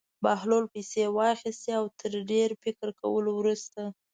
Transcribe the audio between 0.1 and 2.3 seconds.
بهلول پېسې واخیستې او تر